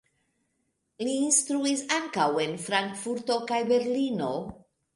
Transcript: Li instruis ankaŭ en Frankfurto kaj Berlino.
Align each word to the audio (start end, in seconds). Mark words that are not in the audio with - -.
Li 1.03 1.11
instruis 1.25 1.83
ankaŭ 1.99 2.27
en 2.47 2.57
Frankfurto 2.65 3.39
kaj 3.53 3.63
Berlino. 3.71 4.35